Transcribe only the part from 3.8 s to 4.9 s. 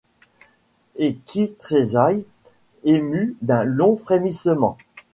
frémissement